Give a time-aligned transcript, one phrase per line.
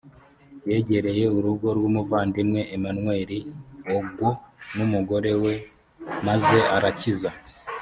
[0.69, 3.29] yegereye urugo rw umuvandimwe emmanuel
[3.95, 4.27] ogwo
[4.75, 5.53] n umugore we
[6.27, 7.29] maze arakiza